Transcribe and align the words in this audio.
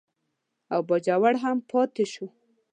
او 0.73 0.81
باجوړ 0.87 1.33
هم 1.43 1.57
پاتې 1.69 2.05
شو. 2.13 2.25